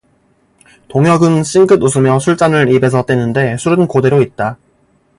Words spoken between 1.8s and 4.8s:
웃으며 술잔을 입에서 떼는데 술은 고대로 있다.